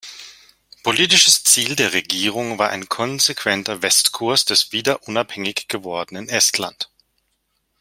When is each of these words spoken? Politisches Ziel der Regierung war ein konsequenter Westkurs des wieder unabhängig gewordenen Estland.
Politisches 0.81 1.43
Ziel 1.43 1.75
der 1.75 1.93
Regierung 1.93 2.57
war 2.57 2.71
ein 2.71 2.89
konsequenter 2.89 3.83
Westkurs 3.83 4.45
des 4.45 4.71
wieder 4.71 5.03
unabhängig 5.07 5.67
gewordenen 5.67 6.27
Estland. 6.27 6.89